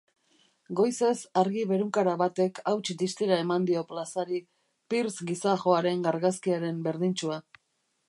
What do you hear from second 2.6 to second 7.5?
hauts-distira eman dio plazari, Pearce gizajoaren argazkiaren berdintsua.